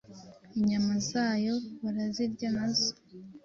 [0.57, 2.91] Inyama zayo barazirya, nazo